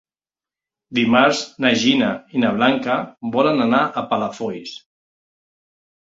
[0.99, 2.07] Dimarts na Gina
[2.37, 2.95] i na Blanca
[3.35, 4.73] volen anar a Palafolls.